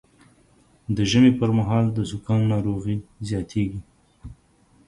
د 0.95 0.97
ژمي 1.11 1.31
پر 1.39 1.49
مهال 1.57 1.85
د 1.91 1.97
زکام 2.09 2.41
ناروغي 2.53 2.97
زیاتېږي 3.27 3.79